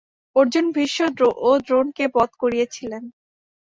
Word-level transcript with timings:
অর্জুন 0.35 0.65
ভীষ্ম 0.71 1.05
ও 1.41 1.49
দ্রোণকে 1.65 2.05
বধ 2.15 2.31
করিয়াছিলেন। 2.41 3.03